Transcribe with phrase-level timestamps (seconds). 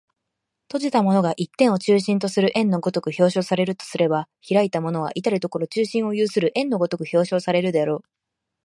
[0.67, 8.01] 閉じたものが一点を中心とする円の如く表象されるとすれば、開いたものは到る処中心を有する円の如く表象されるであろう。